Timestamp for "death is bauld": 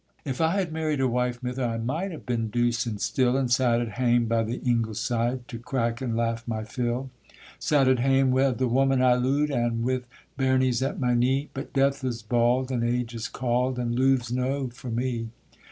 11.73-12.71